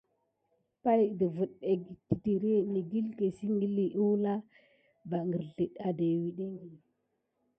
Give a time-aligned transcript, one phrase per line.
[0.83, 3.61] Pay ɗəfiŋ agəte titiré naku negəlke ikil
[3.95, 4.41] kulan
[5.09, 6.69] va kirzel adawuteki va.